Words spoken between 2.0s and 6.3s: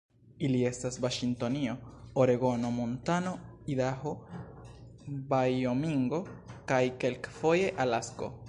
Oregono, Montano, Idaho, Vajomingo